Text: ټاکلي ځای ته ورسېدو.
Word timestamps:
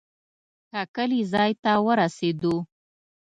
ټاکلي 0.71 1.21
ځای 1.33 1.51
ته 1.63 1.71
ورسېدو. 1.85 2.55